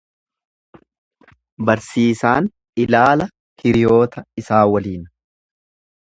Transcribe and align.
Barsiisaan 1.69 2.47
ilaala 2.85 3.27
hiriyoota 3.65 4.23
isaa 4.43 4.63
waliin. 4.77 5.05